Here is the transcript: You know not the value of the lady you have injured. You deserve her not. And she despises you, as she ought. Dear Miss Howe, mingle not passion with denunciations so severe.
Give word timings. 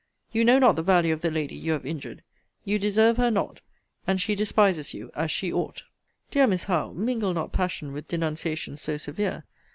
You 0.31 0.43
know 0.43 0.57
not 0.57 0.75
the 0.77 0.81
value 0.81 1.13
of 1.13 1.21
the 1.21 1.29
lady 1.29 1.53
you 1.55 1.73
have 1.73 1.85
injured. 1.85 2.23
You 2.65 2.79
deserve 2.79 3.17
her 3.17 3.29
not. 3.29 3.61
And 4.07 4.19
she 4.19 4.33
despises 4.33 4.95
you, 4.95 5.11
as 5.13 5.29
she 5.29 5.53
ought. 5.53 5.83
Dear 6.31 6.47
Miss 6.47 6.63
Howe, 6.63 6.91
mingle 6.93 7.35
not 7.35 7.51
passion 7.51 7.91
with 7.91 8.07
denunciations 8.07 8.81
so 8.81 8.97
severe. 8.97 9.43